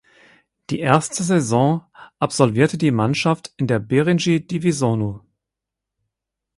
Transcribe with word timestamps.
Die 0.71 0.79
erste 0.79 1.21
Saison 1.23 1.83
absolvierte 2.17 2.79
die 2.79 2.89
Mannschaft 2.89 3.53
in 3.57 3.67
der 3.67 3.77
Birinci 3.77 4.39
Divizionu. 4.47 5.19